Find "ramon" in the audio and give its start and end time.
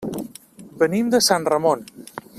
1.55-1.85